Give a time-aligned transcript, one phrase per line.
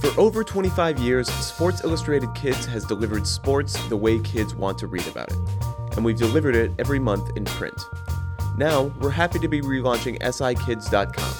[0.00, 4.86] For over 25 years, Sports Illustrated Kids has delivered sports the way kids want to
[4.86, 5.38] read about it,
[5.96, 7.82] and we've delivered it every month in print.
[8.56, 11.34] Now, we're happy to be relaunching sikids.com.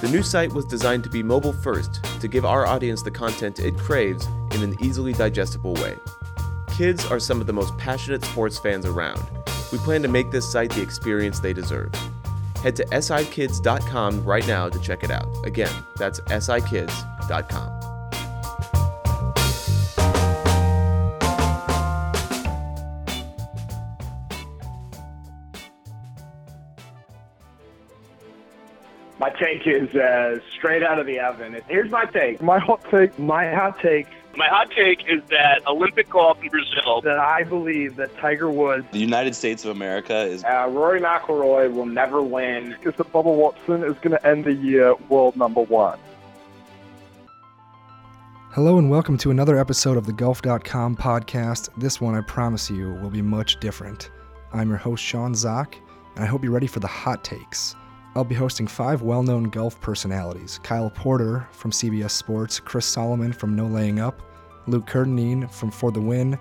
[0.00, 3.58] The new site was designed to be mobile first to give our audience the content
[3.58, 5.96] it craves in an easily digestible way.
[6.68, 9.20] Kids are some of the most passionate sports fans around.
[9.72, 11.92] We plan to make this site the experience they deserve.
[12.62, 15.26] Head to sikids.com right now to check it out.
[15.44, 17.80] Again, that's sikids.com.
[29.18, 31.60] My take is uh, straight out of the oven.
[31.68, 32.40] Here's my take.
[32.40, 37.00] My hot take, My hot take My hot take is that Olympic golf in Brazil
[37.02, 41.72] that I believe that Tiger Woods The United States of America is uh, Rory McIlroy
[41.72, 42.76] will never win.
[42.82, 45.98] is that Bubba Watson is going to end the year world number one.
[48.52, 51.68] Hello and welcome to another episode of the Golf.com podcast.
[51.76, 54.10] This one, I promise you, will be much different.
[54.52, 55.76] I'm your host, Sean Zak,
[56.14, 57.74] and I hope you're ready for the hot takes.
[58.16, 63.32] I'll be hosting five well known golf personalities Kyle Porter from CBS Sports, Chris Solomon
[63.32, 64.20] from No Laying Up,
[64.70, 66.38] Luke Kerr-Dineen from For the Win,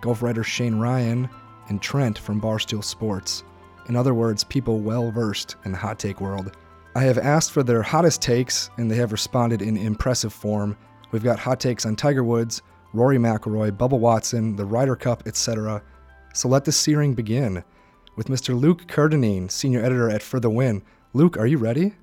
[0.00, 1.28] golf writer Shane Ryan,
[1.68, 3.44] and Trent from Barstool Sports.
[3.88, 6.56] In other words, people well versed in the hot take world.
[6.94, 10.76] I have asked for their hottest takes, and they have responded in impressive form.
[11.10, 15.82] We've got hot takes on Tiger Woods, Rory McIlroy, Bubba Watson, the Ryder Cup, etc.
[16.34, 17.64] So let the searing begin
[18.16, 18.58] with Mr.
[18.58, 20.82] Luke Kerr-Dineen, senior editor at For the Win.
[21.14, 21.94] Luke, are you ready?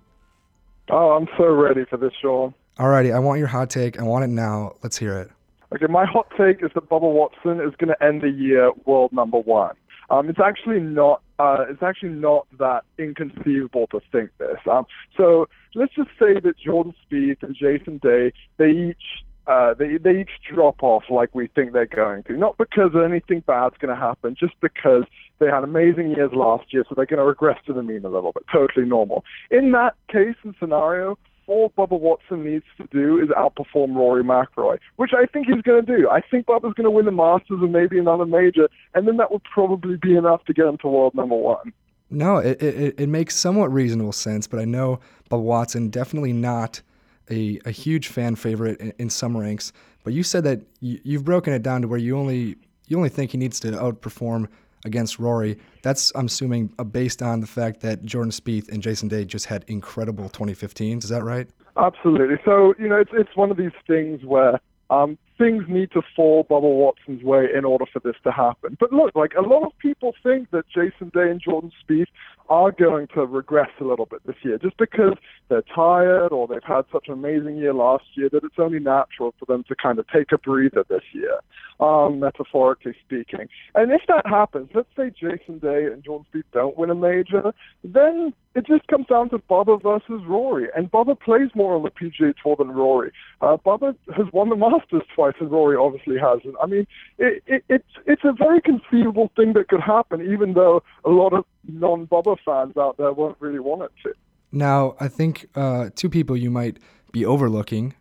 [0.89, 2.53] Oh, I'm so ready for this, Sean.
[2.77, 3.99] Alrighty, I want your hot take.
[3.99, 4.75] I want it now.
[4.81, 5.29] Let's hear it.
[5.73, 9.13] Okay, my hot take is that Bubba Watson is going to end the year world
[9.13, 9.75] number one.
[10.09, 11.21] Um, it's actually not.
[11.37, 14.57] Uh, it's actually not that inconceivable to think this.
[14.69, 19.97] Um, so let's just say that Jordan Spieth and Jason Day they each uh, they
[19.97, 22.33] they each drop off like we think they're going to.
[22.33, 25.03] Not because anything bad's going to happen, just because
[25.39, 28.09] they had amazing years last year, so they're going to regress to the mean a
[28.09, 28.43] little bit.
[28.51, 29.23] Totally normal.
[29.51, 31.17] In that case and scenario,
[31.49, 35.85] all Bubba Watson needs to do is outperform Rory McIlroy, which I think he's going
[35.85, 36.09] to do.
[36.09, 39.31] I think Bubba's going to win the Masters and maybe another major, and then that
[39.31, 41.73] would probably be enough to get him to world number one.
[42.09, 44.99] No, it, it, it makes somewhat reasonable sense, but I know
[45.29, 46.81] Bubba Watson definitely not
[47.29, 49.71] a, a huge fan favorite in, in some ranks.
[50.03, 52.55] But you said that you, you've broken it down to where you only
[52.87, 54.47] you only think he needs to outperform
[54.85, 55.57] against Rory.
[55.83, 59.45] That's I'm assuming uh, based on the fact that Jordan Spieth and Jason Day just
[59.45, 61.03] had incredible 2015s.
[61.03, 61.47] Is that right?
[61.77, 62.37] Absolutely.
[62.43, 64.59] So you know, it's it's one of these things where
[64.89, 68.75] um, things need to fall Bubba Watson's way in order for this to happen.
[68.79, 72.07] But look, like a lot of people think that Jason Day and Jordan Spieth
[72.49, 75.13] are going to regress a little bit this year, just because
[75.49, 79.33] they're tired or they've had such an amazing year last year that it's only natural
[79.37, 81.39] for them to kind of take a breather this year,
[81.79, 83.47] um, metaphorically speaking.
[83.75, 87.53] And if that happens, let's say Jason Day and Jordan Spieth don't win a major,
[87.83, 90.67] then it just comes down to Bubba versus Rory.
[90.75, 93.11] And Bubba plays more on the PGA Tour than Rory.
[93.41, 96.55] Uh, Bubba has won the Masters twice, and Rory obviously hasn't.
[96.61, 96.87] I mean,
[97.19, 101.33] it, it, it's it's a very conceivable thing that could happen, even though a lot
[101.33, 104.13] of non-Bubba fans out there won't really want it to.
[104.51, 106.77] Now, I think uh, two people you might
[107.11, 107.93] be overlooking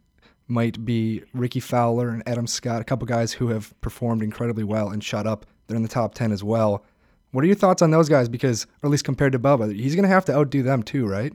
[0.47, 4.89] might be Rickie Fowler and Adam Scott, a couple guys who have performed incredibly well
[4.89, 5.45] and shot up.
[5.67, 6.85] They're in the top 10 as well.
[7.33, 8.29] What are your thoughts on those guys?
[8.31, 11.07] Because, or at least compared to Bubba, he's going to have to outdo them too,
[11.07, 11.35] right?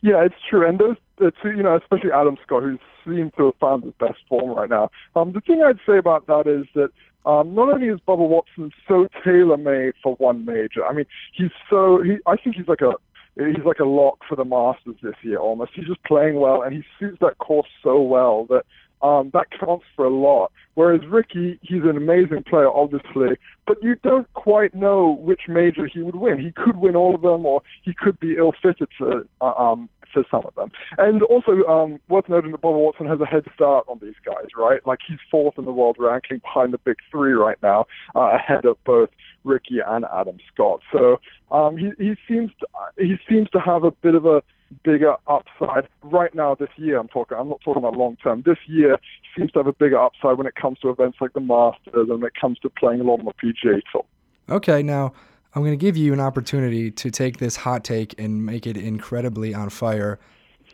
[0.00, 0.68] Yeah, it's true.
[0.68, 3.94] And those the two, you know, especially Adam Scott, who seems to have found his
[3.98, 4.90] best form right now.
[5.14, 6.90] Um, the thing I'd say about that is that
[7.26, 12.00] um, not only is Bubba Watson so tailor-made for one major, I mean, he's so
[12.02, 12.18] he.
[12.26, 12.92] I think he's like a
[13.36, 15.72] he's like a lock for the Masters this year almost.
[15.74, 18.64] He's just playing well, and he suits that course so well that
[19.02, 20.52] um, that counts for a lot.
[20.74, 23.36] Whereas Rickie, he's an amazing player, obviously,
[23.66, 26.38] but you don't quite know which major he would win.
[26.38, 30.24] He could win all of them, or he could be ill-fitted to uh, um, to
[30.30, 30.70] some of them.
[30.98, 34.46] And also, um, worth noting that Bubba Watson has a head start on these guys,
[34.56, 34.84] right?
[34.86, 38.64] Like he's fourth in the world ranking behind the big three right now, uh, ahead
[38.64, 39.10] of both
[39.44, 40.80] Rickie and Adam Scott.
[40.92, 41.20] So
[41.50, 42.66] um, he he seems to,
[42.98, 44.42] he seems to have a bit of a
[44.82, 46.98] bigger upside right now this year.
[46.98, 47.36] I'm talking.
[47.38, 48.42] I'm not talking about long term.
[48.44, 48.98] This year
[49.36, 52.20] seems to have a bigger upside when it comes to events like the Masters and
[52.20, 54.04] when it comes to playing a lot on the PGA Tour.
[54.48, 55.12] Okay, now
[55.56, 58.76] I'm going to give you an opportunity to take this hot take and make it
[58.76, 60.18] incredibly on fire.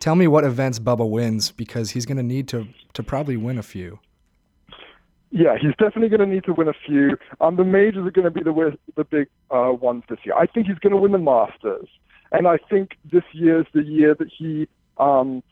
[0.01, 3.59] Tell me what events Bubba wins because he's going to need to to probably win
[3.59, 4.01] a few.
[5.31, 7.17] Yeah, he's definitely going to need to win a few.
[7.41, 10.35] Um, the majors are going to be the the big uh, ones this year.
[10.35, 11.89] I think he's going to win the Masters,
[12.33, 14.67] and I think this year is the year that he
[14.99, 15.45] um,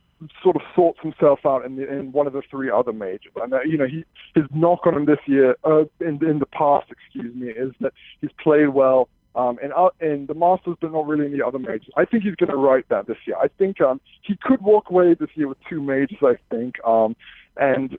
[0.43, 3.33] sort of sorts himself out in, the, in one of the three other majors.
[3.37, 4.05] And uh, you know, he
[4.35, 7.93] his knock on him this year, uh, in in the past, excuse me, is that
[8.21, 11.91] he's played well um, and uh, in the Masters, but not really the other majors.
[11.97, 13.37] I think he's going to write that this year.
[13.37, 16.19] I think um, he could walk away this year with two majors.
[16.23, 17.15] I think, um,
[17.57, 17.97] and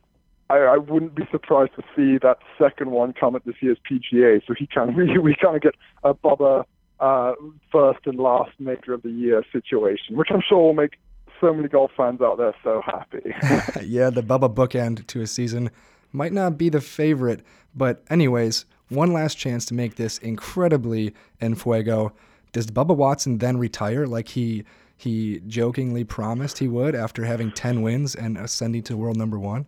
[0.49, 4.41] I, I wouldn't be surprised to see that second one come at this year's PGA.
[4.45, 6.65] So he can we we kind of get a Bubba
[6.99, 7.33] uh,
[7.71, 10.97] first and last major of the year situation, which I'm sure will make
[11.39, 13.33] so many golf fans out there so happy.
[13.85, 15.71] yeah, the Bubba bookend to a season
[16.11, 17.41] might not be the favorite,
[17.73, 22.13] but anyways, one last chance to make this incredibly en fuego.
[22.51, 24.65] Does Bubba Watson then retire like he
[24.97, 29.65] he jokingly promised he would after having 10 wins and ascending to world number one?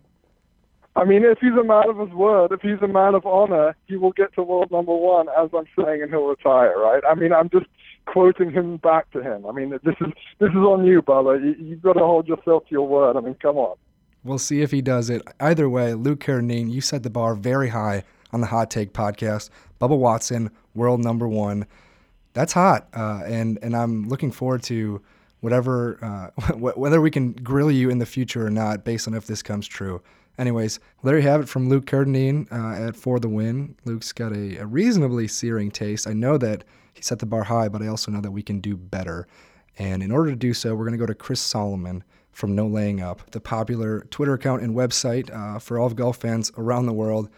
[0.94, 3.74] I mean, if he's a man of his word, if he's a man of honor,
[3.88, 7.02] he will get to world number one, as I'm saying, and he'll retire, right?
[7.08, 7.66] I mean, I'm just
[8.06, 9.44] quoting him back to him.
[9.44, 11.42] I mean, this is this is on you, Bubba.
[11.42, 13.16] You, you've got to hold yourself to your word.
[13.16, 13.76] I mean, come on.
[14.22, 15.22] We'll see if he does it.
[15.40, 18.04] Either way, Luke Kerr-Dineen, you set the bar very high
[18.34, 19.48] on the Hot Take podcast.
[19.80, 21.66] Bubba Watson, world number one.
[22.34, 25.00] That's hot, uh, and and I'm looking forward to
[25.40, 29.26] whatever uh, whether we can grill you in the future or not, based on if
[29.26, 30.02] this comes true.
[30.36, 33.76] Anyways, there you have it from Luke Kerr-Dineen uh, at For the Win.
[33.84, 36.08] Luke's got a, a reasonably searing taste.
[36.08, 38.58] I know that he set the bar high, but I also know that we can
[38.58, 39.28] do better.
[39.78, 42.02] And in order to do so, we're going to go to Chris Solomon
[42.32, 46.16] from No Laying Up, the popular Twitter account and website uh, for all of golf
[46.16, 47.28] fans around the world.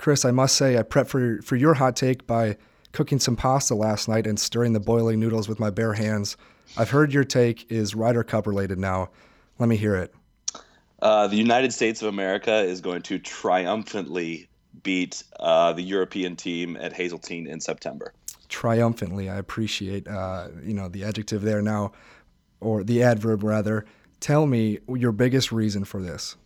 [0.00, 2.56] Chris, I must say, I prepped for, for your hot take by
[2.92, 6.38] cooking some pasta last night and stirring the boiling noodles with my bare hands.
[6.78, 9.10] I've heard your take is Ryder Cup related now.
[9.58, 10.14] Let me hear it.
[11.02, 14.48] Uh, the United States of America is going to triumphantly
[14.82, 18.14] beat uh, the European team at Hazeltine in September.
[18.48, 21.92] Triumphantly, I appreciate uh, you know the adjective there now,
[22.60, 23.84] or the adverb rather.
[24.18, 26.36] Tell me your biggest reason for this.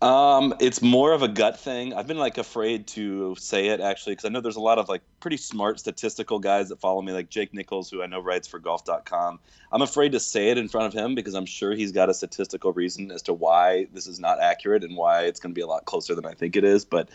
[0.00, 1.92] Um, it's more of a gut thing.
[1.92, 4.88] I've been like afraid to say it actually because I know there's a lot of
[4.88, 8.46] like pretty smart statistical guys that follow me, like Jake Nichols, who I know writes
[8.46, 9.40] for Golf.com.
[9.72, 12.14] I'm afraid to say it in front of him because I'm sure he's got a
[12.14, 15.62] statistical reason as to why this is not accurate and why it's going to be
[15.62, 16.84] a lot closer than I think it is.
[16.84, 17.08] But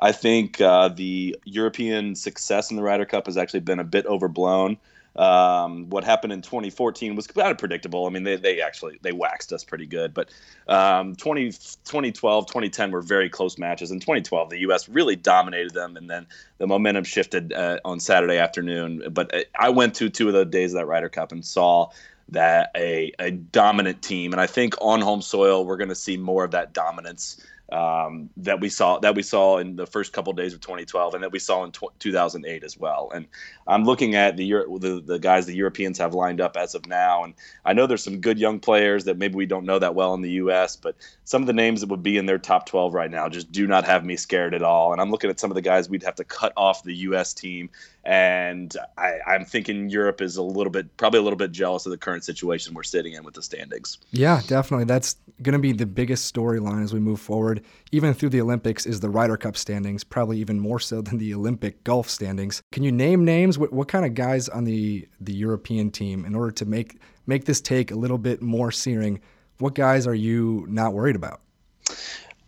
[0.00, 4.06] I think uh, the European success in the Ryder Cup has actually been a bit
[4.06, 4.78] overblown.
[5.20, 8.06] Um, what happened in 2014 was kind of predictable.
[8.06, 10.30] I mean, they, they actually they waxed us pretty good, but
[10.66, 13.90] um, 20, 2012, 2010 were very close matches.
[13.90, 14.88] In 2012, the U.S.
[14.88, 16.26] really dominated them, and then
[16.56, 19.02] the momentum shifted uh, on Saturday afternoon.
[19.10, 21.90] But uh, I went to two of the days of that Ryder Cup and saw
[22.30, 26.16] that a, a dominant team, and I think on home soil we're going to see
[26.16, 30.30] more of that dominance um, that we saw that we saw in the first couple
[30.30, 33.10] of days of 2012 and that we saw in 2008 as well.
[33.14, 33.26] And
[33.66, 37.24] I'm looking at the, the the guys the Europeans have lined up as of now,
[37.24, 37.34] and
[37.64, 40.22] I know there's some good young players that maybe we don't know that well in
[40.22, 43.10] the U.S., but some of the names that would be in their top 12 right
[43.10, 44.92] now just do not have me scared at all.
[44.92, 47.32] And I'm looking at some of the guys we'd have to cut off the U.S.
[47.32, 47.70] team
[48.04, 51.90] and I, am thinking Europe is a little bit, probably a little bit jealous of
[51.90, 53.98] the current situation we're sitting in with the standings.
[54.10, 54.86] Yeah, definitely.
[54.86, 57.59] That's going to be the biggest storyline as we move forward.
[57.92, 61.34] Even through the Olympics, is the Ryder Cup standings, probably even more so than the
[61.34, 62.62] Olympic golf standings.
[62.72, 63.58] Can you name names?
[63.58, 67.44] What, what kind of guys on the the European team, in order to make make
[67.44, 69.20] this take a little bit more searing?
[69.58, 71.40] What guys are you not worried about?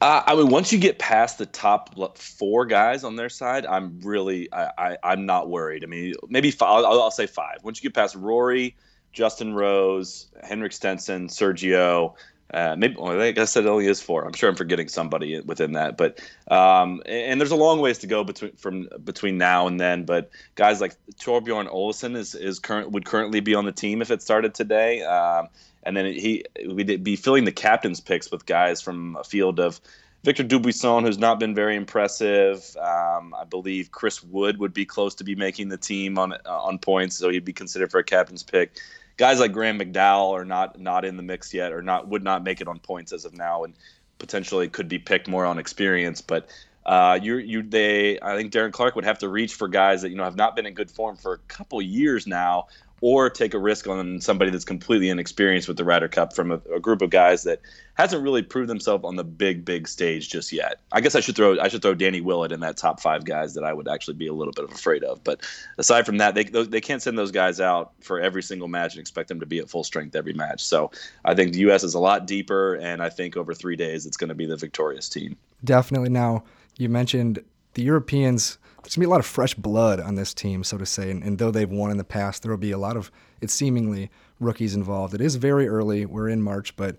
[0.03, 4.01] Uh, I mean, once you get past the top four guys on their side, I'm
[4.01, 5.85] really, I, I am not worried.
[5.85, 7.59] I mean, maybe five, I'll, I'll, say five.
[7.63, 8.75] Once you get past Rory,
[9.13, 12.15] Justin Rose, Henrik Stenson, Sergio,
[12.53, 14.25] uh, maybe well, I guess it only is four.
[14.25, 18.07] I'm sure I'm forgetting somebody within that, but um, and there's a long ways to
[18.07, 20.05] go between from between now and then.
[20.05, 24.11] But guys like Thorbjorn Olesen is is current would currently be on the team if
[24.11, 25.03] it started today.
[25.03, 25.49] Um,
[25.83, 29.81] and then he we'd be filling the captain's picks with guys from a field of
[30.25, 32.77] Victor Dubuisson, who's not been very impressive.
[32.77, 36.79] Um, I believe Chris Wood would be close to be making the team on on
[36.79, 38.79] points, so he'd be considered for a captain's pick.
[39.17, 42.43] Guys like Graham McDowell are not not in the mix yet, or not would not
[42.43, 43.75] make it on points as of now, and
[44.19, 46.21] potentially could be picked more on experience.
[46.21, 46.49] But
[46.87, 50.11] uh, you you they I think Darren Clarke would have to reach for guys that
[50.11, 52.69] you know have not been in good form for a couple years now,
[53.03, 56.61] or take a risk on somebody that's completely inexperienced with the Ryder Cup from a,
[56.73, 57.61] a, group of guys that
[57.95, 60.79] hasn't really proved themselves on the big, big stage just yet.
[60.93, 63.55] I guess I should throw I should throw Danny Willett in that top five guys
[63.55, 65.23] that I would actually be a little bit afraid of.
[65.25, 65.41] But
[65.79, 69.01] aside from that, they they can't send those guys out for every single match and
[69.01, 70.65] expect them to be at full strength every match.
[70.65, 70.93] So
[71.25, 71.83] I think the U.S.
[71.83, 74.57] is a lot deeper, and I think over three days it's going to be the
[74.57, 75.37] victorious team.
[75.65, 76.11] Definitely.
[76.11, 76.45] Now
[76.79, 77.43] you mentioned
[77.75, 80.87] the Europeans there's gonna be a lot of fresh blood on this team, so to
[80.87, 81.11] say.
[81.11, 83.11] And, and though they've won in the past, there will be a lot of
[83.41, 84.11] it's seemingly
[84.41, 85.15] rookies involved.
[85.15, 86.07] It is very early.
[86.07, 86.97] We're in March, but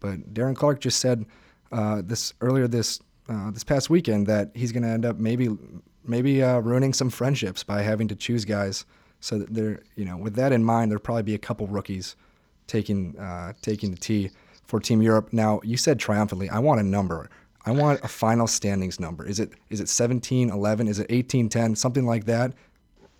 [0.00, 1.26] But Darren Clarke just said
[1.72, 5.48] uh, this earlier this uh, this past weekend that he's to end up maybe
[6.04, 8.84] maybe uh, ruining some friendships by having to choose guys.
[9.20, 12.16] So that they're you know with that in mind, there'll probably be a couple rookies
[12.66, 14.30] taking uh, taking the tee
[14.64, 15.32] for Team Europe.
[15.32, 16.48] Now you said triumphantly.
[16.50, 17.30] I want a number.
[17.66, 19.26] I want a final standings number.
[19.26, 20.88] Is it is it 17, 11?
[20.88, 21.76] Is it 18, 10?
[21.76, 22.52] Something like that.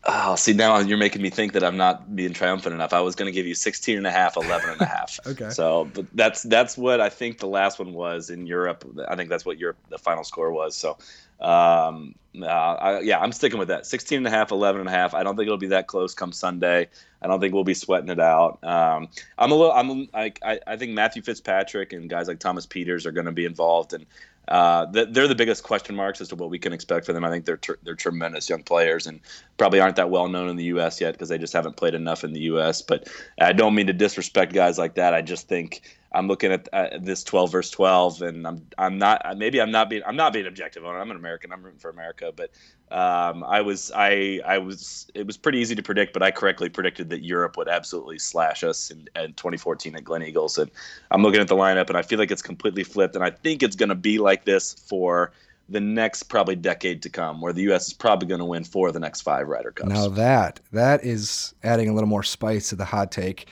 [0.09, 2.93] Oh, see, now you're making me think that I'm not being triumphant enough.
[2.93, 5.19] I was going to give you 16 and a half, 11 and a half.
[5.27, 5.51] okay.
[5.51, 8.85] So, but that's that's what I think the last one was in Europe.
[9.09, 10.77] I think that's what Europe the final score was.
[10.77, 10.97] So,
[11.41, 13.85] um, uh, I, yeah, I'm sticking with that.
[13.85, 15.13] 16 and a half, 11 and a half.
[15.13, 16.89] I don't think it'll be that close come Sunday.
[17.21, 18.63] I don't think we'll be sweating it out.
[18.63, 19.73] Um, I'm a little.
[19.73, 20.09] I'm.
[20.15, 23.93] I, I think Matthew Fitzpatrick and guys like Thomas Pieters are going to be involved,
[23.93, 24.07] and
[24.49, 27.25] uh, they're the biggest question marks as to what we can expect for them.
[27.25, 29.21] I think they're tr- they're tremendous young players and
[29.57, 31.01] probably aren't that well known in the U.S.
[31.01, 32.81] yet because they just haven't played enough in the U.S.
[32.83, 33.09] But
[33.41, 35.15] I don't mean to disrespect guys like that.
[35.15, 35.83] I just think
[36.17, 39.91] I'm looking at uh, this 12 versus 12, and I'm I'm not maybe I'm not
[39.91, 40.99] being I'm not being objective on it.
[40.99, 41.53] I'm an American.
[41.53, 42.51] I'm rooting for America, but
[42.91, 46.71] um, I was I I was it was pretty easy to predict, but I correctly
[46.71, 50.71] predicted that Europe would absolutely slash us in, in 2014 at Gleneagles, and
[51.11, 53.63] I'm looking at the lineup, and I feel like it's completely flipped, and I think
[53.63, 55.33] it's going to be like this for
[55.69, 57.89] the next probably decade to come, where the U.S.
[57.89, 59.91] is probably going to win four of the next five Ryder Cups.
[59.91, 63.49] Now that that is adding a little more spice to the hot take.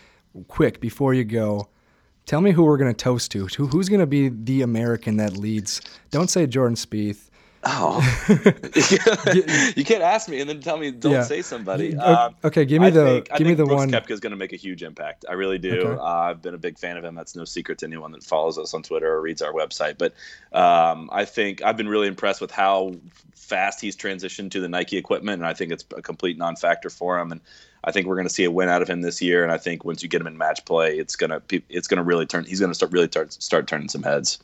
[0.48, 1.68] Quick before you go,
[2.26, 3.46] Tell me who we're going to toast to.
[3.48, 5.80] Who, who's going to be the American that leads?
[6.10, 7.28] Don't say Jordan Spieth.
[7.66, 8.00] Oh,
[9.76, 11.22] you can't ask me and then tell me don't yeah.
[11.22, 11.96] say somebody.
[11.96, 13.90] Um, okay, give me I the think, give me the Brooks one.
[13.90, 15.24] Koepka is going to make a huge impact.
[15.28, 15.80] I really do.
[15.80, 16.00] Okay.
[16.00, 17.14] Uh, I've been a big fan of him.
[17.14, 19.96] That's no secret to anyone that follows us on Twitter or reads our website.
[19.96, 20.14] But
[20.52, 22.96] um, I think I've been really impressed with how
[23.34, 27.18] fast he's transitioned to the Nike equipment, and I think it's a complete non-factor for
[27.18, 27.32] him.
[27.32, 27.40] And
[27.84, 29.42] I think we're going to see a win out of him this year.
[29.42, 32.26] And I think once you get him in match play, it's gonna it's gonna really
[32.26, 32.44] turn.
[32.44, 34.38] He's going to start really start start turning some heads.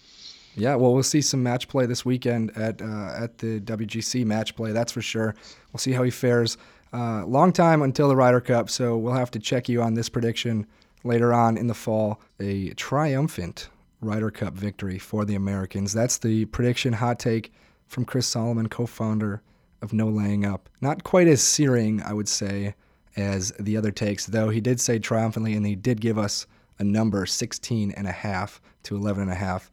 [0.56, 4.56] Yeah, well, we'll see some match play this weekend at uh, at the WGC match
[4.56, 4.72] play.
[4.72, 5.34] That's for sure.
[5.72, 6.56] We'll see how he fares.
[6.92, 10.08] Uh, long time until the Ryder Cup, so we'll have to check you on this
[10.08, 10.66] prediction
[11.04, 12.20] later on in the fall.
[12.40, 13.68] A triumphant
[14.00, 15.92] Ryder Cup victory for the Americans.
[15.92, 17.52] That's the prediction hot take
[17.86, 19.42] from Chris Solomon, co-founder
[19.82, 20.68] of No Laying Up.
[20.80, 22.74] Not quite as searing, I would say,
[23.20, 26.46] as the other takes, though he did say triumphantly, and he did give us
[26.78, 29.70] a number 16 and a half to 11 and a half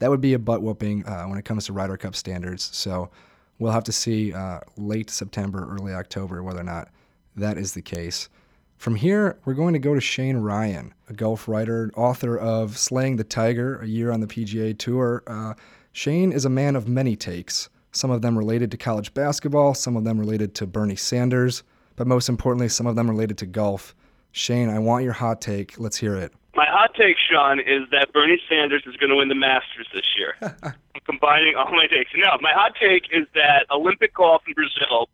[0.00, 2.68] that would be a butt whooping uh, when it comes to Ryder Cup standards.
[2.72, 3.10] So
[3.58, 6.88] we'll have to see uh, late September, early October whether or not
[7.36, 8.28] that is the case.
[8.76, 13.16] From here, we're going to go to Shane Ryan, a golf writer, author of Slaying
[13.16, 15.22] the Tiger, a year on the PGA Tour.
[15.26, 15.52] Uh,
[15.92, 19.96] Shane is a man of many takes, some of them related to college basketball, some
[19.96, 21.62] of them related to Bernie Sanders,
[21.96, 23.94] but most importantly, some of them related to golf.
[24.32, 25.78] Shane, I want your hot take.
[25.78, 26.32] Let's hear it.
[26.54, 30.06] My hot take, Sean, is that Bernie Sanders is going to win the Masters this
[30.16, 30.34] year.
[30.62, 32.10] I'm combining all my takes.
[32.14, 35.08] No, my hot take is that Olympic golf in Brazil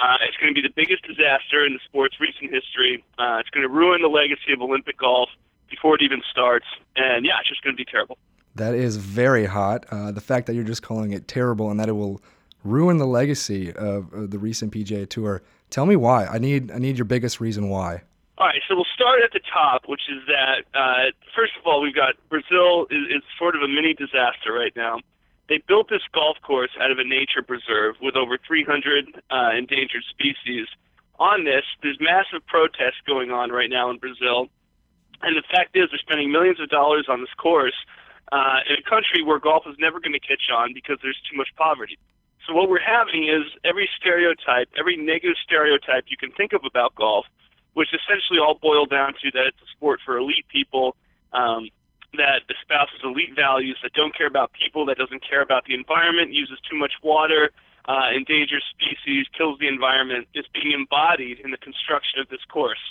[0.00, 3.04] uh, it's going to be the biggest disaster in the sport's recent history.
[3.18, 5.28] Uh, it's going to ruin the legacy of Olympic golf
[5.68, 6.66] before it even starts.
[6.96, 8.16] And yeah, it's just going to be terrible.
[8.54, 9.84] That is very hot.
[9.90, 12.22] Uh, the fact that you're just calling it terrible and that it will
[12.64, 15.42] ruin the legacy of, of the recent PGA Tour.
[15.70, 16.26] Tell me why.
[16.26, 18.02] I need I need your biggest reason why.
[18.38, 21.82] All right, so we'll start at the top, which is that uh, first of all,
[21.82, 24.98] we've got Brazil is, is sort of a mini disaster right now.
[25.48, 30.04] They built this golf course out of a nature preserve with over 300 uh, endangered
[30.08, 30.66] species.
[31.18, 34.48] On this, there's massive protests going on right now in Brazil,
[35.22, 37.76] and the fact is, they're spending millions of dollars on this course
[38.32, 41.36] uh, in a country where golf is never going to catch on because there's too
[41.36, 41.98] much poverty.
[42.46, 46.94] So what we're having is every stereotype, every negative stereotype you can think of about
[46.94, 47.26] golf
[47.74, 50.96] which essentially all boil down to that it's a sport for elite people
[51.32, 51.68] um,
[52.14, 56.32] that espouses elite values, that don't care about people, that doesn't care about the environment,
[56.32, 57.50] uses too much water,
[57.88, 62.82] uh, endangers species, kills the environment, is being embodied in the construction of this course.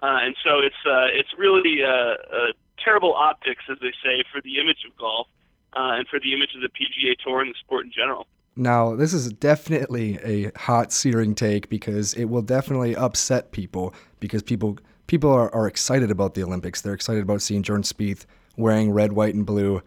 [0.00, 4.40] Uh, and so it's uh, it's really uh, uh, terrible optics, as they say, for
[4.40, 5.26] the image of golf
[5.74, 8.28] uh, and for the image of the PGA Tour and the sport in general.
[8.58, 14.42] Now, this is definitely a hot, searing take because it will definitely upset people because
[14.42, 16.80] people people are, are excited about the Olympics.
[16.80, 19.80] They're excited about seeing Jordan Spieth wearing red, white, and blue.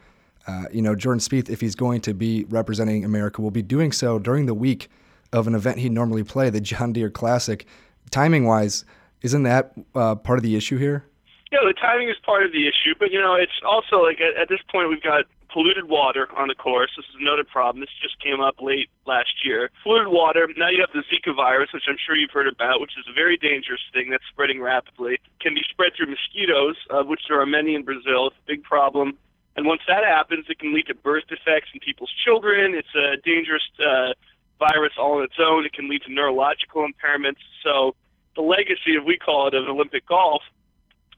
[0.48, 3.92] Uh, you know, Jordan Spieth, if he's going to be representing America, will be doing
[3.92, 4.90] so during the week
[5.34, 7.66] of an event he'd normally play, the John Deere Classic.
[8.10, 8.86] Timing wise,
[9.22, 11.06] isn't that uh, part of the issue here?
[11.52, 14.42] Yeah, the timing is part of the issue, but you know, it's also like at,
[14.42, 16.92] at this point we've got polluted water on the course.
[16.96, 17.82] This is another problem.
[17.82, 19.70] This just came up late last year.
[19.84, 20.48] Polluted water.
[20.58, 23.14] Now you have the Zika virus, which I'm sure you've heard about, which is a
[23.14, 25.20] very dangerous thing that's spreading rapidly.
[25.40, 28.28] Can be spread through mosquitoes, uh, which there are many in Brazil.
[28.28, 29.18] It's a big problem
[29.56, 32.74] And once that happens, it can lead to birth defects in people's children.
[32.74, 34.14] It's a dangerous uh,
[34.60, 35.66] virus all on its own.
[35.66, 37.42] It can lead to neurological impairments.
[37.64, 37.96] So
[38.36, 40.42] the legacy, if we call it, of Olympic golf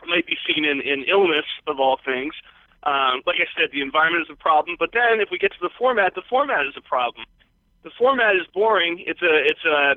[0.08, 2.34] might be seen in, in illness of all things.
[2.84, 4.76] Um, like I said, the environment is a problem.
[4.78, 7.26] But then if we get to the format, the format is a problem.
[7.84, 9.04] The format is boring.
[9.06, 9.96] It's a it's a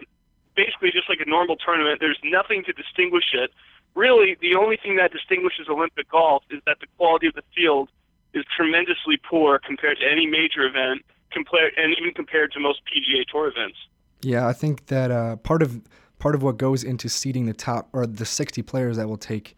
[0.55, 2.00] basically just like a normal tournament.
[2.00, 3.50] There's nothing to distinguish it.
[3.95, 7.88] Really, the only thing that distinguishes Olympic golf is that the quality of the field
[8.35, 13.25] is tremendously poor compared to any major event, compared and even compared to most PGA
[13.26, 13.78] Tour events.
[14.23, 15.81] Yeah, I think that uh, part of
[16.19, 19.57] part of what goes into seeding the top or the 60 players that will take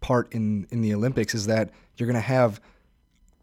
[0.00, 2.60] part in in the Olympics is that you're going to have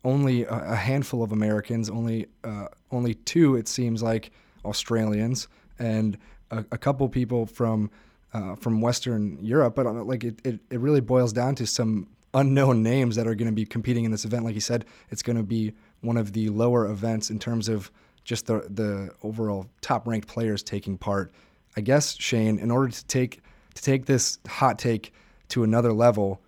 [0.03, 4.31] only a, handful of Americans, only uh, only two it seems like
[4.63, 5.47] Australians,
[5.79, 6.17] and
[6.51, 7.89] a, a couple people from
[8.33, 9.75] uh, from Western Europe.
[9.75, 13.33] But uh, like it, it, it really boils down to some unknown names that are
[13.33, 14.45] going to be competing in this event.
[14.45, 17.91] Like you said, it's going to be one of the lower events in terms of
[18.23, 21.33] just the the overall top ranked players taking part.
[21.75, 23.41] I guess Shane, in order to take
[23.73, 25.13] to take this hot take
[25.49, 26.41] to another level,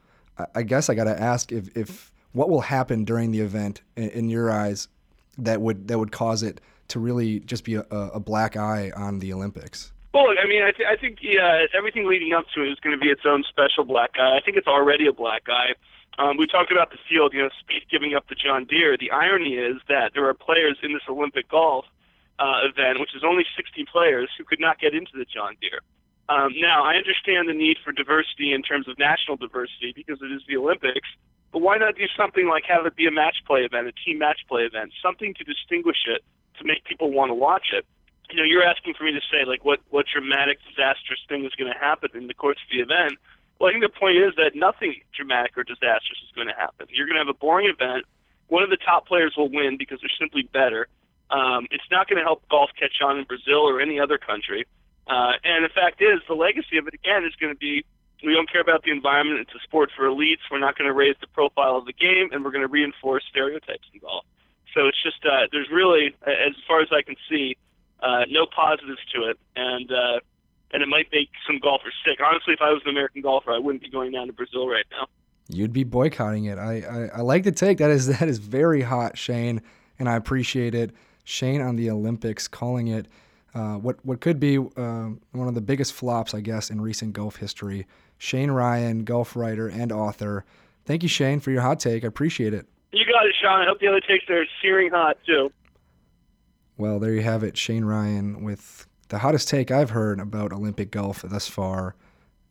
[0.55, 4.09] I guess I got to ask if, if what will happen during the event in,
[4.09, 4.87] in, your eyes
[5.37, 9.19] that would that would cause it to really just be a, a black eye on
[9.19, 9.91] the Olympics.
[10.13, 12.97] Well, I mean, I, th- I think yeah, everything leading up to it is going
[12.97, 14.37] to be its own special black eye.
[14.37, 15.73] I think it's already a black eye.
[16.19, 18.97] Um, we talked about the field, you know, Spieth giving up the John Deere.
[18.97, 21.85] The irony is that there are players in this Olympic golf
[22.39, 25.81] uh, event, which is only 60 players, who could not get into the John Deere.
[26.29, 30.31] Um, now, I understand the need for diversity in terms of national diversity because it
[30.31, 31.07] is the Olympics,
[31.53, 34.19] but why not do something like have it be a match play event, a team
[34.19, 36.23] match play event, something to distinguish it,
[36.59, 37.85] to make people want to watch it?
[38.29, 41.53] You know, you're asking for me to say like what what dramatic, disastrous thing is
[41.55, 43.17] going to happen in the course of the event.
[43.59, 46.87] Well, I think the point is that nothing dramatic or disastrous is going to happen.
[46.91, 48.03] You're going to have a boring event.
[48.49, 50.87] One of the top players will win because they're simply better.
[51.31, 54.65] Um, it's not going to help golf catch on in Brazil or any other country.
[55.07, 57.85] Uh, and the fact is, the legacy of it again is going to be
[58.23, 59.39] we don't care about the environment.
[59.41, 60.41] It's a sport for elites.
[60.49, 63.23] We're not going to raise the profile of the game, and we're going to reinforce
[63.29, 64.25] stereotypes in golf.
[64.73, 67.57] So it's just uh, there's really, as far as I can see,
[68.01, 70.19] uh, no positives to it, and uh,
[70.73, 72.19] and it might make some golfers sick.
[72.23, 74.85] Honestly, if I was an American golfer, I wouldn't be going down to Brazil right
[74.91, 75.07] now.
[75.49, 76.57] You'd be boycotting it.
[76.57, 77.77] I, I, I like the take.
[77.77, 79.61] That is that is very hot, Shane,
[79.99, 80.91] and I appreciate it.
[81.23, 83.07] Shane on the Olympics calling it
[83.57, 87.13] uh, what what could be uh, one of the biggest flops, I guess, in recent
[87.13, 87.87] golf history.
[88.19, 90.45] Shane Ryan, golf writer and author.
[90.85, 92.03] Thank you, Shane, for your hot take.
[92.03, 92.67] I appreciate it.
[92.91, 93.61] You got it, Sean.
[93.61, 95.51] I hope the other takes are searing hot too.
[96.77, 100.91] Well, there you have it, Shane Ryan with the hottest take I've heard about Olympic
[100.91, 101.95] golf thus far,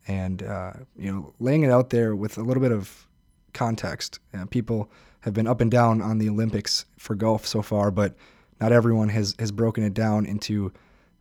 [0.09, 3.07] and uh, you know, laying it out there with a little bit of
[3.53, 4.19] context.
[4.35, 4.91] Uh, people
[5.21, 8.17] have been up and down on the Olympics for golf so far, but
[8.61, 10.73] not everyone has has broken it down into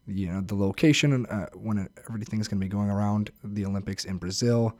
[0.07, 4.17] you know the location uh, when everything's going to be going around the Olympics in
[4.17, 4.75] Brazil,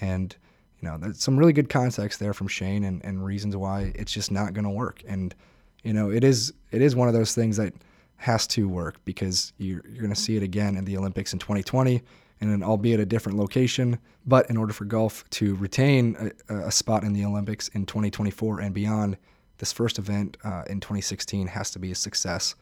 [0.00, 0.34] and
[0.80, 4.12] you know there's some really good context there from Shane and, and reasons why it's
[4.12, 5.02] just not going to work.
[5.06, 5.34] And
[5.82, 7.74] you know it is it is one of those things that
[8.16, 11.38] has to work because you're, you're going to see it again in the Olympics in
[11.38, 12.02] 2020
[12.42, 13.98] and an albeit a different location.
[14.26, 18.60] But in order for golf to retain a, a spot in the Olympics in 2024
[18.60, 19.16] and beyond,
[19.56, 22.54] this first event uh, in 2016 has to be a success,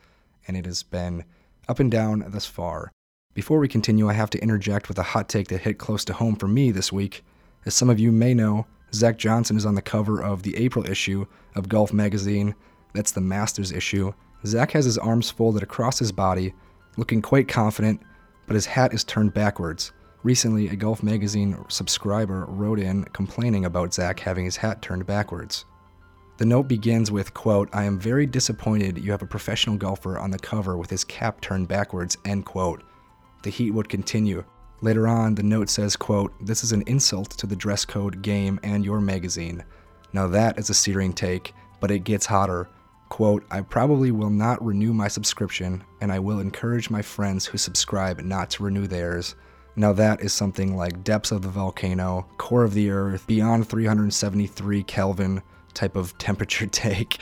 [0.47, 1.25] and it has been
[1.69, 2.93] up and down thus far.
[3.35, 6.13] Before we continue, I have to interject with a hot take that hit close to
[6.13, 7.25] home for me this week.
[7.67, 10.89] As some of you may know, Zach Johnson is on the cover of the April
[10.91, 12.55] issue of Golf Magazine.
[12.95, 14.13] That's the Masters issue.
[14.47, 16.55] Zach has his arms folded across his body,
[16.97, 18.01] looking quite confident,
[18.47, 19.93] but his hat is turned backwards.
[20.23, 25.65] Recently, a Golf Magazine subscriber wrote in complaining about Zach having his hat turned backwards.
[26.39, 30.31] The note begins with, quote, I am very disappointed you have a professional golfer on
[30.31, 32.85] the cover with his cap turned backwards, end quote.
[33.43, 34.45] The heat would continue.
[34.81, 38.61] Later on, the note says, quote, This is an insult to the dress code, game,
[38.63, 39.65] and your magazine.
[40.13, 42.69] Now that is a searing take, but it gets hotter.
[43.09, 47.59] Quote, I probably will not renew my subscription, and I will encourage my friends who
[47.59, 49.35] subscribe not to renew theirs.
[49.75, 54.85] Now that is something like depths of the volcano, core of the earth, beyond 373
[54.85, 55.43] Kelvin,
[55.75, 57.19] type of temperature take.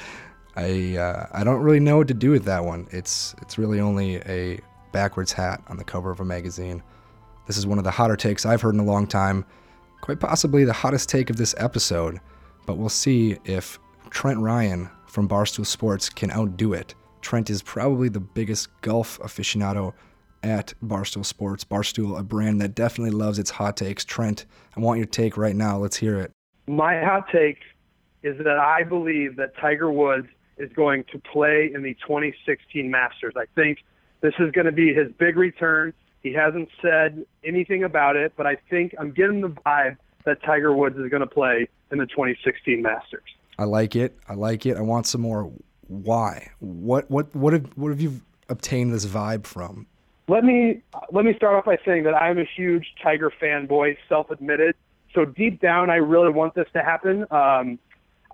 [0.56, 2.88] I uh, I don't really know what to do with that one.
[2.90, 4.60] It's it's really only a
[4.92, 6.82] backwards hat on the cover of a magazine.
[7.46, 9.44] This is one of the hotter takes I've heard in a long time,
[10.00, 12.20] quite possibly the hottest take of this episode.
[12.64, 13.78] But we'll see if
[14.10, 16.94] Trent Ryan from Barstool Sports can outdo it.
[17.20, 19.92] Trent is probably the biggest golf aficionado
[20.42, 21.64] at Barstool Sports.
[21.64, 24.04] Barstool, a brand that definitely loves its hot takes.
[24.04, 25.78] Trent, I want your take right now.
[25.78, 26.32] Let's hear it.
[26.66, 27.58] My hot take
[28.26, 30.26] is that I believe that Tiger Woods
[30.58, 33.34] is going to play in the 2016 Masters.
[33.36, 33.78] I think
[34.20, 35.92] this is going to be his big return.
[36.22, 40.74] He hasn't said anything about it, but I think I'm getting the vibe that Tiger
[40.74, 43.22] Woods is going to play in the 2016 Masters.
[43.58, 44.18] I like it.
[44.28, 44.76] I like it.
[44.76, 45.52] I want some more.
[45.86, 46.50] Why?
[46.58, 49.86] What what what have what have you obtained this vibe from?
[50.28, 54.74] Let me let me start off by saying that I'm a huge Tiger fanboy, self-admitted.
[55.14, 57.24] So deep down, I really want this to happen.
[57.30, 57.78] Um,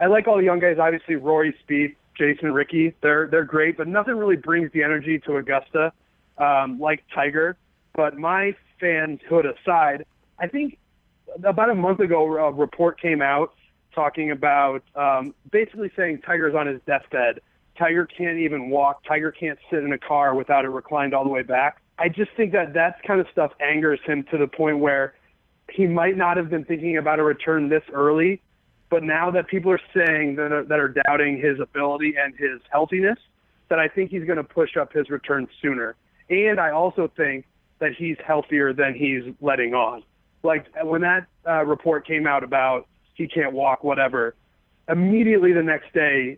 [0.01, 0.77] I like all the young guys.
[0.81, 5.37] Obviously, Rory, Spieth, Jason, Rickie, they're they're great, but nothing really brings the energy to
[5.37, 5.93] Augusta
[6.39, 7.57] um, like Tiger.
[7.95, 10.05] But my fanhood aside,
[10.39, 10.79] I think
[11.45, 13.55] about a month ago, a report came out
[13.95, 17.41] talking about um, basically saying Tiger's on his deathbed.
[17.79, 19.03] Tiger can't even walk.
[19.07, 21.81] Tiger can't sit in a car without it reclined all the way back.
[21.99, 25.15] I just think that that kind of stuff angers him to the point where
[25.71, 28.43] he might not have been thinking about a return this early.
[28.93, 32.61] But now that people are saying that are, that are doubting his ability and his
[32.71, 33.19] healthiness,
[33.71, 35.97] that I think he's going to push up his return sooner.
[36.29, 37.47] And I also think
[37.79, 40.03] that he's healthier than he's letting on.
[40.43, 44.35] Like when that uh, report came out about he can't walk, whatever,
[44.91, 46.37] immediately the next day,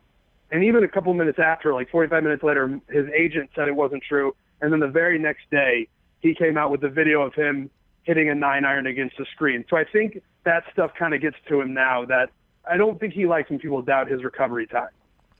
[0.53, 4.05] and even a couple minutes after, like 45 minutes later, his agent said it wasn't
[4.09, 4.33] true.
[4.61, 5.89] And then the very next day,
[6.21, 7.69] he came out with the video of him
[8.05, 9.65] hitting a nine iron against the screen.
[9.69, 12.31] So I think that stuff kind of gets to him now that
[12.71, 14.89] I don't think he likes when people doubt his recovery time.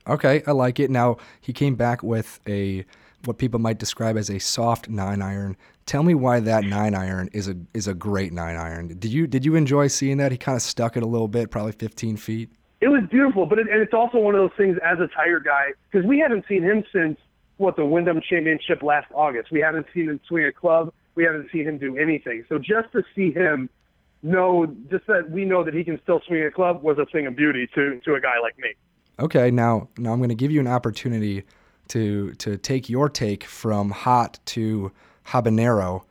[0.07, 0.91] Okay, I like it.
[0.91, 2.85] Now he came back with a
[3.25, 5.57] what people might describe as a soft nine iron.
[5.85, 8.87] Tell me why that nine iron is a is a great nine iron.
[8.99, 10.31] Did you did you enjoy seeing that?
[10.31, 12.49] He kind of stuck it a little bit, probably 15 feet.
[12.81, 15.39] It was beautiful, but it, and it's also one of those things as a Tiger
[15.39, 17.17] guy because we haven't seen him since
[17.57, 19.51] what the Wyndham Championship last August.
[19.51, 20.91] We haven't seen him swing a club.
[21.15, 22.45] We haven't seen him do anything.
[22.49, 23.69] So just to see him
[24.25, 27.27] know, just that we know that he can still swing a club was a thing
[27.27, 28.69] of beauty to to a guy like me.
[29.19, 31.43] Okay, now now I'm going to give you an opportunity
[31.89, 34.91] to to take your take from hot to
[35.27, 36.03] habanero.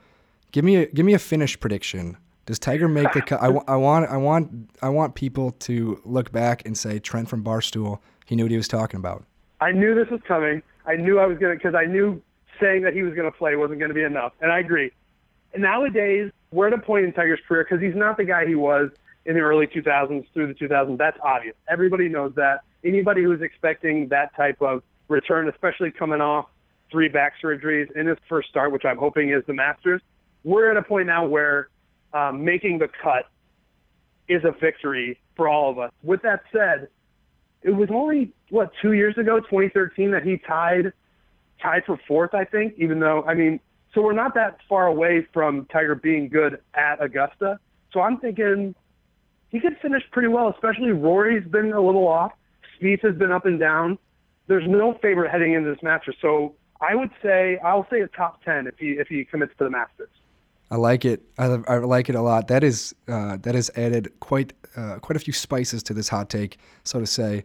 [0.53, 2.16] Give me a give me a finish prediction.
[2.46, 3.40] Does Tiger make the cut?
[3.40, 7.29] I, w- I want I want I want people to look back and say Trent
[7.29, 7.98] from Barstool.
[8.27, 9.24] He knew what he was talking about.
[9.61, 10.62] I knew this was coming.
[10.87, 12.22] I knew I was gonna because I knew
[12.61, 14.92] saying that he was gonna play wasn't gonna be enough, and I agree.
[15.57, 18.90] Nowadays, we're at a point in Tiger's career because he's not the guy he was
[19.27, 20.99] in the early 2000s through the 2000s.
[20.99, 21.55] That's obvious.
[21.69, 22.61] Everybody knows that.
[22.85, 26.47] Anybody who's expecting that type of return, especially coming off
[26.90, 30.03] three back surgeries in his first start, which I'm hoping is the Masters,
[30.45, 31.69] we're at a point now where
[32.12, 33.27] um, making the cut
[34.29, 35.90] is a victory for all of us.
[36.03, 36.88] With that said,
[37.62, 40.93] it was only what two years ago, 2013, that he tied
[41.62, 42.75] tied for fourth, I think.
[42.77, 43.59] Even though I mean,
[43.94, 47.59] so we're not that far away from Tiger being good at Augusta.
[47.92, 48.74] So I'm thinking
[49.50, 50.48] he could finish pretty well.
[50.48, 52.33] Especially Rory's been a little off.
[52.80, 53.98] Spieth has been up and down.
[54.48, 56.16] There's no favorite heading into this Masters.
[56.20, 59.64] So I would say I'll say a top ten if he if he commits to
[59.64, 60.11] the Masters.
[60.70, 61.22] I like it.
[61.38, 62.48] I, I like it a lot.
[62.48, 66.28] That is uh, that has added quite uh, quite a few spices to this hot
[66.28, 67.44] take, so to say.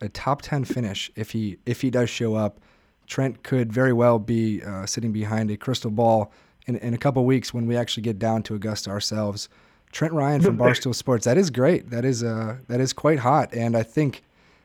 [0.00, 2.60] A top ten finish if he if he does show up.
[3.08, 6.30] Trent could very well be uh, sitting behind a crystal ball
[6.66, 9.48] in, in a couple weeks when we actually get down to Augusta ourselves.
[9.90, 11.24] Trent Ryan from Barstool Sports.
[11.24, 11.90] That is great.
[11.90, 14.22] That is uh that is quite hot, and I think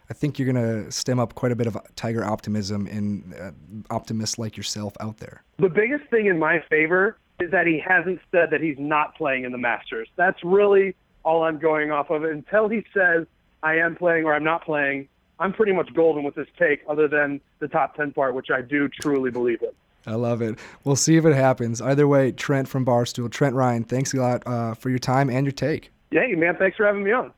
[0.09, 3.51] I think you're gonna stem up quite a bit of Tiger optimism in uh,
[3.89, 5.43] optimists like yourself out there.
[5.57, 9.45] The biggest thing in my favor is that he hasn't said that he's not playing
[9.45, 10.09] in the Masters.
[10.17, 12.25] That's really all I'm going off of.
[12.25, 13.25] Until he says
[13.63, 15.07] I am playing or I'm not playing,
[15.43, 18.61] I'm pretty much golden with this take, other than the top 10 part, which I
[18.61, 19.71] do truly believe in.
[20.07, 20.57] I love it.
[20.85, 21.81] We'll see if it happens.
[21.81, 25.45] Either way, Trent from Barstool, Trent Ryan, thanks a lot uh, for your time and
[25.45, 25.91] your take.
[26.11, 27.33] Yeah, man, thanks for having me on.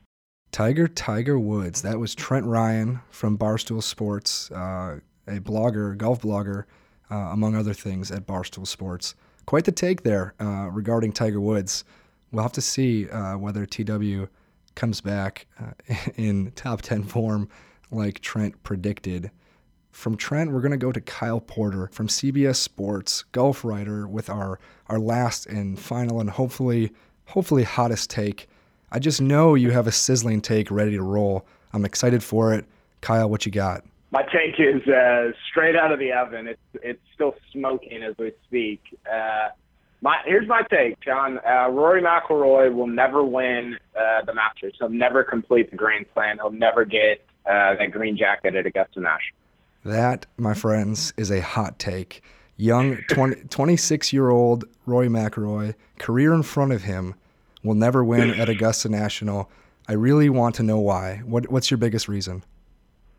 [0.52, 1.82] Tiger Tiger Woods.
[1.82, 6.62] That was Trent Ryan from Barstool Sports, uh, a blogger, golf blogger,
[7.10, 9.16] uh, among other things at Barstool Sports.
[9.46, 11.82] Quite the take there uh, regarding Tiger Woods.
[12.30, 14.28] We'll have to see uh, whether TW
[14.76, 17.48] comes back uh, in top 10 form
[17.90, 19.30] like Trent predicted.
[19.90, 24.28] From Trent, we're going to go to Kyle Porter from CBS Sports, golf writer, with
[24.28, 26.92] our, our last and final and hopefully
[27.26, 28.48] hopefully hottest take.
[28.92, 31.46] I just know you have a sizzling take ready to roll.
[31.72, 32.66] I'm excited for it.
[33.00, 33.84] Kyle, what you got?
[34.10, 36.46] My take is uh, straight out of the oven.
[36.46, 38.80] It's it's still smoking as we speak.
[39.10, 39.48] Uh,
[40.00, 41.38] my here's my take, John.
[41.38, 44.74] Uh, Rory McIlroy will never win uh, the Masters.
[44.78, 46.36] He'll never complete the Grand Slam.
[46.36, 49.36] He'll never get uh, that green jacket at Augusta National.
[49.84, 52.22] That, my friends, is a hot take.
[52.56, 57.14] Young 20, 26 year old Rory McIlroy, career in front of him,
[57.62, 59.50] will never win at Augusta National.
[59.88, 61.22] I really want to know why.
[61.24, 62.42] What what's your biggest reason?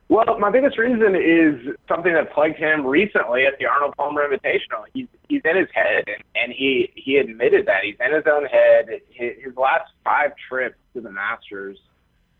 [0.10, 4.86] Well, my biggest reason is something that plagued him recently at the Arnold Palmer Invitational.
[4.94, 8.46] He's he's in his head, and, and he he admitted that he's in his own
[8.46, 8.88] head.
[9.10, 11.78] His, his last five trips to the Masters,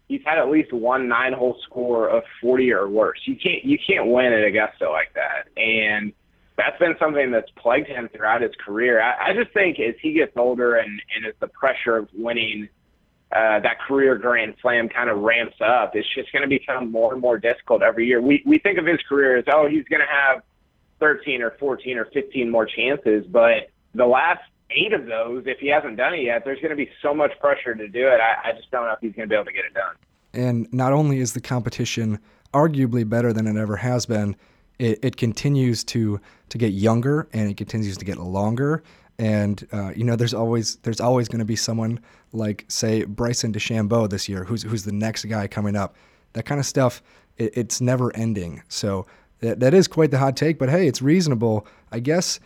[0.08, 3.20] he's had at least one nine-hole score of 40 or worse.
[3.26, 6.14] You can't you can't win at Augusta like that, and
[6.58, 9.02] that's been something that's plagued him throughout his career.
[9.02, 12.70] I, I just think as he gets older and and as the pressure of winning
[13.32, 17.12] uh, that career Grand Slam kind of ramps up, it's just going to become more
[17.12, 18.22] and more difficult every year.
[18.22, 20.44] We we think of his career as oh he's going to have
[21.00, 24.42] 13 or 14 or 15 more chances, but the last
[24.72, 27.32] eight of those, if he hasn't done it yet, there's going to be so much
[27.40, 28.20] pressure to do it.
[28.20, 29.96] I, I just don't know if he's going to be able to get it done.
[30.34, 32.20] And not only is the competition
[32.54, 34.36] arguably better than it ever has been,
[34.80, 38.84] it, it continues to to get younger and it continues to get longer
[39.20, 42.00] and uh, you know there's always there's always going to be someone
[42.32, 45.96] like say Bryson DeChambeau this year who's who's the next guy coming up
[46.34, 47.02] that kind of stuff
[47.38, 49.06] it, it's never ending so
[49.40, 52.40] that, that is quite the hot take but hey it's reasonable I guess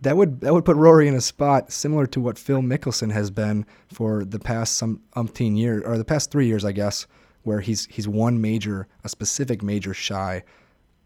[0.00, 3.30] that would that would put Rory in a spot similar to what Phil Mickelson has
[3.30, 7.06] been for the past some umpteen years or the past 3 years I guess
[7.42, 10.42] where he's he's one major a specific major shy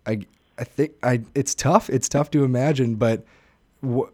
[0.07, 0.21] I
[0.59, 3.25] I think I it's tough it's tough to imagine but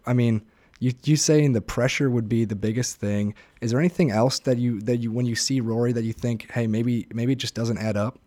[0.06, 0.42] I mean
[0.80, 3.34] you you saying the pressure would be the biggest thing.
[3.60, 6.50] Is there anything else that you that you when you see Rory that you think,
[6.50, 8.18] hey, maybe maybe it just doesn't add up?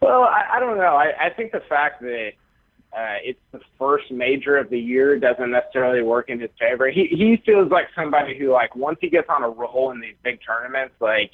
[0.00, 0.94] Well, I, I don't know.
[0.94, 2.32] I, I think the fact that
[2.92, 6.88] uh, it's the first major of the year doesn't necessarily work in his favor.
[6.90, 10.16] He he feels like somebody who like once he gets on a roll in these
[10.22, 11.30] big tournaments, like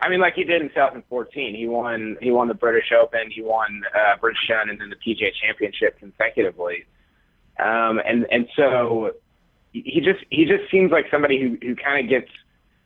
[0.00, 3.42] I mean, like he did in 2014, he won he won the British Open, he
[3.42, 6.84] won uh, British Open, and then the PGA Championship consecutively.
[7.58, 9.12] Um, and and so
[9.72, 12.30] he just he just seems like somebody who who kind of gets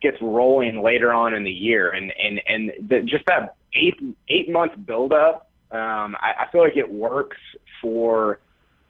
[0.01, 4.49] gets rolling later on in the year, and and and the, just that eight eight
[4.49, 5.48] month buildup.
[5.71, 7.37] Um, I, I feel like it works
[7.81, 8.39] for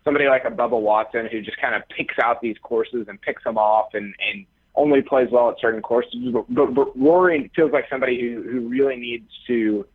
[0.03, 3.43] somebody like a Bubba Watson who just kind of picks out these courses and picks
[3.43, 6.13] them off and and only plays well at certain courses.
[6.31, 9.85] But, but, Rory feels like somebody who who really needs to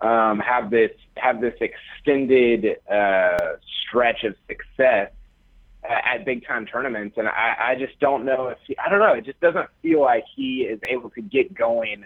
[0.00, 3.56] um, have this have this extended uh,
[3.88, 5.10] stretch of success
[5.88, 9.12] at big time tournaments, and I, I just don't know if he, I don't know.
[9.12, 12.04] It just doesn't feel like he is able to get going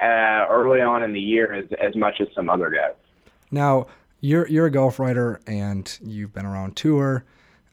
[0.00, 2.94] uh, early on in the year as as much as some other guys.
[3.50, 3.86] Now
[4.20, 7.24] you're you're a golf writer and you've been around tour.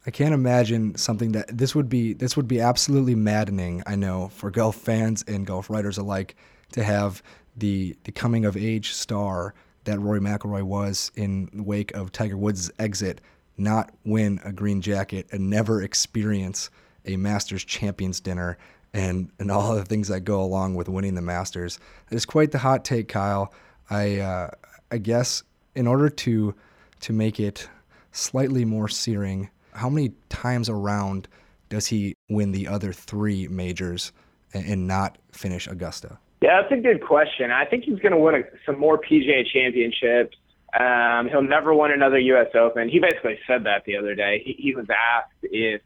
[0.06, 3.84] I can't imagine something that this would be this would be absolutely maddening.
[3.86, 6.36] I know for golf fans and golf writers alike
[6.72, 7.22] to have
[7.56, 12.38] the the coming of age star that Rory McIlroy was in the wake of Tiger
[12.38, 13.22] Woods' exit
[13.58, 16.70] not win a green jacket and never experience
[17.06, 18.58] a Masters Champions dinner
[18.94, 21.80] and, and all the things that go along with winning the Masters.
[22.12, 23.54] It's quite the hot take, Kyle.
[23.90, 24.52] I uh,
[24.92, 25.44] I guess
[25.78, 26.56] in order to
[27.00, 27.70] to make it
[28.12, 31.28] slightly more searing, how many times around
[31.70, 34.12] does he win the other three majors
[34.54, 36.18] and, and not finish Augusta?
[36.42, 37.52] Yeah, that's a good question.
[37.52, 40.36] I think he's going to win a, some more PGA championships.
[40.80, 42.48] Um, he'll never win another U.S.
[42.56, 42.90] Open.
[42.90, 44.42] He basically said that the other day.
[44.44, 45.82] He, he was asked if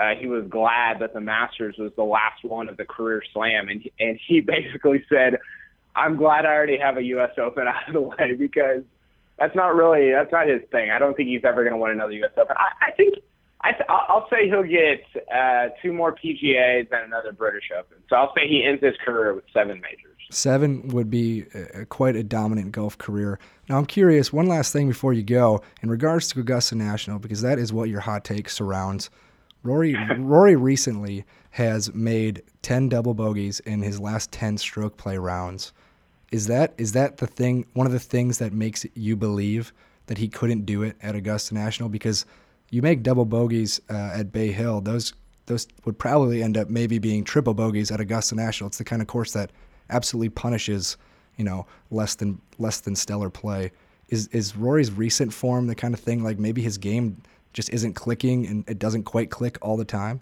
[0.00, 3.68] uh, he was glad that the Masters was the last one of the career slam,
[3.68, 5.38] and and he basically said,
[5.96, 7.30] "I'm glad I already have a U.S.
[7.36, 8.82] Open out of the way because
[9.38, 10.90] that's not really that's not his thing.
[10.90, 12.32] I don't think he's ever going to win another U.S.
[12.36, 12.56] Open.
[12.58, 13.14] I, I think
[13.60, 15.02] I th- I'll say he'll get
[15.34, 17.98] uh, two more PGAs and another British Open.
[18.08, 20.16] So I'll say he ends his career with seven majors.
[20.30, 23.38] Seven would be a, quite a dominant golf career.
[23.68, 27.40] Now, I'm curious, one last thing before you go, in regards to Augusta National, because
[27.42, 29.10] that is what your hot take surrounds.
[29.64, 35.72] Rory, Rory recently has made 10 double bogeys in his last 10 stroke play rounds.
[36.30, 37.66] Is that is that the thing?
[37.72, 39.72] One of the things that makes you believe
[40.06, 42.26] that he couldn't do it at Augusta National because
[42.70, 45.14] you make double bogeys uh, at Bay Hill, those
[45.46, 48.68] those would probably end up maybe being triple bogeys at Augusta National.
[48.68, 49.50] It's the kind of course that
[49.90, 50.96] absolutely punishes,
[51.36, 53.70] you know, less than less than stellar play.
[54.08, 57.94] Is is Rory's recent form the kind of thing like maybe his game just isn't
[57.94, 60.20] clicking and it doesn't quite click all the time?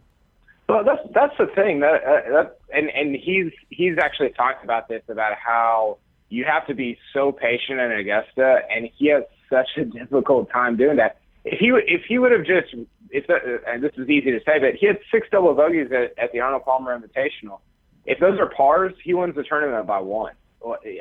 [0.69, 5.03] Well, that's that's the thing that that and and he's he's actually talked about this
[5.09, 5.99] about how
[6.29, 10.77] you have to be so patient in Augusta, and he has such a difficult time
[10.77, 11.19] doing that.
[11.45, 12.75] If he if he would have just
[13.11, 16.19] if the, and this is easy to say, but he had six double bogeys at,
[16.23, 17.61] at the Arnold Palmer Invitational
[18.07, 20.33] if those are pars, he wins the tournament by one.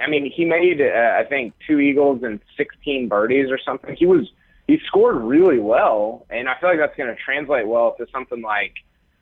[0.01, 3.95] I mean, he made uh, I think two eagles and 16 birdies or something.
[3.95, 4.27] He was
[4.67, 8.41] he scored really well, and I feel like that's going to translate well to something
[8.41, 8.73] like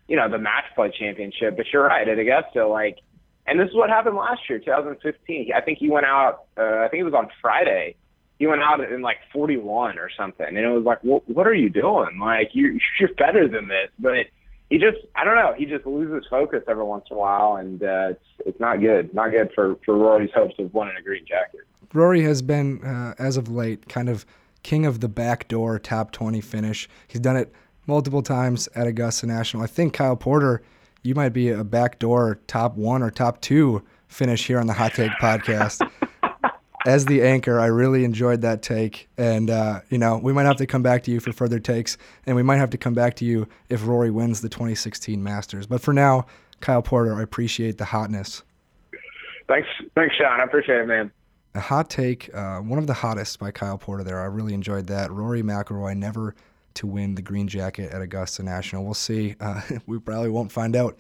[0.08, 1.58] you know the match play championship.
[1.58, 3.00] But you're right at Augusta, like
[3.46, 5.52] And this is what happened last year, 2015.
[5.56, 6.46] I think he went out.
[6.58, 7.96] Uh, I think it was on Friday.
[8.40, 11.70] He went out in like 41 or something, and it was like, what, are you
[11.70, 12.20] doing?
[12.20, 14.28] Like you're you're better than this, but
[14.70, 15.54] he just I don't know.
[15.56, 19.14] He just loses focus every once in a while, and uh, it's it's not good.
[19.14, 21.62] Not good for for Rory's hopes of winning a green jacket.
[21.94, 24.26] Rory has been, uh, as of late, kind of
[24.64, 26.90] king of the backdoor top 20 finish.
[27.08, 27.54] He's done it
[27.88, 29.64] multiple times at Augusta National.
[29.64, 30.62] I think Kyle Porter,
[31.02, 34.94] you might be a backdoor top one or top two finish here on the Hot
[34.94, 35.88] Take podcast.
[36.86, 40.58] As the anchor, I really enjoyed that take, and uh, you know we might have
[40.58, 43.16] to come back to you for further takes, and we might have to come back
[43.16, 45.66] to you if Rory wins the 2016 Masters.
[45.66, 46.26] But for now,
[46.60, 48.44] Kyle Porter, I appreciate the hotness.
[49.48, 50.42] Thanks, thanks, Sean.
[50.42, 51.10] I appreciate it, man.
[51.56, 54.20] A hot take, uh, one of the hottest by Kyle Porter there.
[54.20, 55.10] I really enjoyed that.
[55.10, 56.36] Rory McIlroy never
[56.76, 58.84] to win the green jacket at Augusta National.
[58.84, 59.36] We'll see.
[59.40, 60.98] Uh, we probably won't find out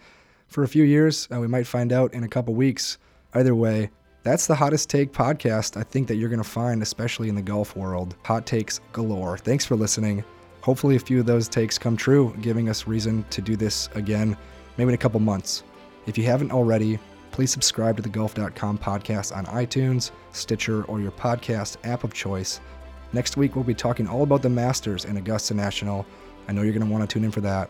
[0.47, 1.27] for a few years.
[1.33, 2.97] Uh, we might find out in a couple weeks.
[3.33, 3.89] Either way,
[4.23, 7.41] that's the hottest take podcast I think that you're going to find, especially in the
[7.41, 8.15] golf world.
[8.23, 9.38] Hot takes galore.
[9.38, 10.23] Thanks for listening.
[10.62, 14.38] Hopefully, a few of those takes come true, giving us reason to do this again,
[14.77, 15.63] maybe in a couple months.
[16.05, 16.99] If you haven't already,
[17.31, 22.62] please subscribe to the golf.com podcast on iTunes, Stitcher, or your podcast app of choice.
[23.13, 26.06] Next week, we'll be talking all about the Masters and Augusta National.
[26.47, 27.69] I know you're going to want to tune in for that.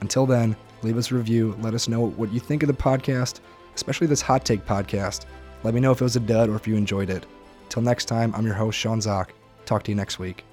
[0.00, 1.56] Until then, leave us a review.
[1.60, 3.38] Let us know what you think of the podcast,
[3.76, 5.26] especially this hot take podcast.
[5.62, 7.24] Let me know if it was a dud or if you enjoyed it.
[7.68, 9.32] Till next time, I'm your host, Sean Zak.
[9.64, 10.44] Talk to you next week.